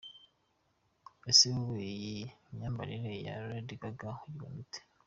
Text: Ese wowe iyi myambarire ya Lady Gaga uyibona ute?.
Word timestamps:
Ese 1.29 1.45
wowe 1.55 1.81
iyi 1.95 2.17
myambarire 2.53 3.11
ya 3.25 3.35
Lady 3.49 3.75
Gaga 3.81 4.09
uyibona 4.23 4.57
ute?. 4.63 4.79